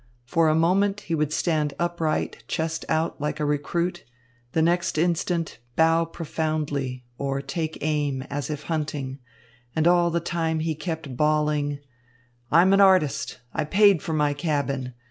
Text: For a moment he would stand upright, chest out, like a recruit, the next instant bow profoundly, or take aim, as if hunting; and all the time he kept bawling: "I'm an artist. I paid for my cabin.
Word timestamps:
For 0.25 0.49
a 0.49 0.55
moment 0.55 1.01
he 1.01 1.13
would 1.13 1.31
stand 1.31 1.75
upright, 1.77 2.43
chest 2.47 2.85
out, 2.89 3.21
like 3.21 3.39
a 3.39 3.45
recruit, 3.45 4.03
the 4.53 4.61
next 4.63 4.97
instant 4.97 5.59
bow 5.75 6.05
profoundly, 6.05 7.05
or 7.19 7.39
take 7.39 7.77
aim, 7.81 8.23
as 8.23 8.49
if 8.49 8.63
hunting; 8.63 9.19
and 9.75 9.87
all 9.87 10.09
the 10.09 10.19
time 10.19 10.59
he 10.61 10.73
kept 10.73 11.15
bawling: 11.15 11.81
"I'm 12.51 12.73
an 12.73 12.81
artist. 12.81 13.41
I 13.53 13.63
paid 13.63 14.01
for 14.01 14.13
my 14.13 14.33
cabin. 14.33 14.95